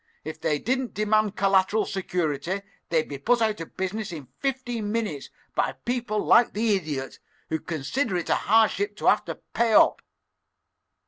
If 0.23 0.41
they 0.41 0.57
didn't 0.57 0.95
demand 0.95 1.35
collateral 1.35 1.85
security 1.85 2.63
they'd 2.89 3.07
be 3.07 3.19
put 3.19 3.39
out 3.39 3.61
of 3.61 3.77
business 3.77 4.11
in 4.11 4.29
fifteen 4.39 4.91
minutes 4.91 5.29
by 5.53 5.73
people 5.85 6.25
like 6.25 6.53
the 6.53 6.75
Idiot, 6.75 7.19
who 7.49 7.59
consider 7.59 8.17
it 8.17 8.27
a 8.27 8.33
hardship 8.49 8.95
to 8.95 9.05
have 9.05 9.23
to 9.25 9.35
pay 9.35 9.73
up." 9.73 10.01